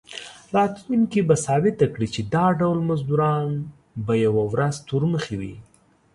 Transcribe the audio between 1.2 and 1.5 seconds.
به